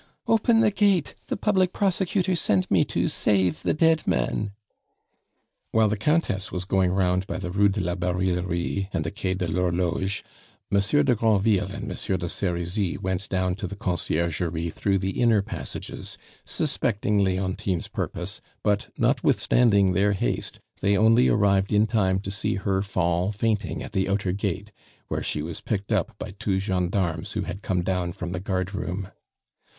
"Open 0.25 0.61
the 0.61 0.71
gate 0.71 1.13
the 1.27 1.37
public 1.37 1.73
prosecutor 1.73 2.33
sent 2.33 2.71
me 2.71 2.83
to 2.85 3.07
save 3.07 3.61
the 3.61 3.75
dead 3.75 4.07
man!" 4.07 4.51
While 5.73 5.89
the 5.89 5.95
Countess 5.95 6.51
was 6.51 6.65
going 6.65 6.91
round 6.91 7.27
by 7.27 7.37
the 7.37 7.51
Rue 7.51 7.69
de 7.69 7.81
la 7.81 7.93
Barillerie 7.93 8.89
and 8.93 9.03
the 9.03 9.11
Quai 9.11 9.35
de 9.35 9.47
l'Horloge, 9.47 10.23
Monsieur 10.71 11.03
de 11.03 11.13
Granville 11.13 11.71
and 11.71 11.87
Monsieur 11.87 12.17
de 12.17 12.27
Serizy 12.27 12.97
went 12.97 13.29
down 13.29 13.53
to 13.53 13.67
the 13.67 13.75
Conciergerie 13.75 14.71
through 14.71 14.97
the 14.97 15.21
inner 15.21 15.43
passages, 15.43 16.17
suspecting 16.45 17.19
Leontine's 17.19 17.87
purpose; 17.87 18.41
but 18.63 18.89
notwithstanding 18.97 19.93
their 19.93 20.13
haste, 20.13 20.59
they 20.79 20.97
only 20.97 21.27
arrived 21.27 21.71
in 21.71 21.85
time 21.85 22.19
to 22.21 22.31
see 22.31 22.55
her 22.55 22.81
fall 22.81 23.31
fainting 23.31 23.83
at 23.83 23.91
the 23.91 24.09
outer 24.09 24.31
gate, 24.31 24.71
where 25.09 25.21
she 25.21 25.43
was 25.43 25.61
picked 25.61 25.91
up 25.91 26.17
by 26.17 26.31
two 26.39 26.57
gendarmes 26.59 27.33
who 27.33 27.41
had 27.41 27.61
come 27.61 27.83
down 27.83 28.11
from 28.11 28.31
the 28.31 28.39
guardroom. 28.39 29.07